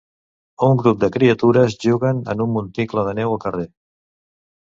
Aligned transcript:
Un 0.67 0.77
grup 0.79 1.01
de 1.03 1.09
criatures 1.17 1.75
juguen 1.85 2.23
en 2.35 2.41
un 2.47 2.51
monticle 2.55 3.05
de 3.09 3.13
neu 3.19 3.35
al 3.35 3.43
carrer. 3.47 3.67